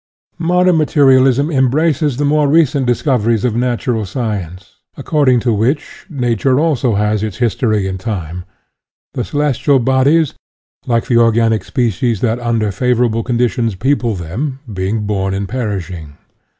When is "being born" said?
14.73-15.35